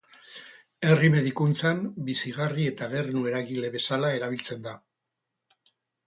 [0.91, 4.73] Herri medikuntzan bizigarri eta gernu eragile bezala erabiltzen da.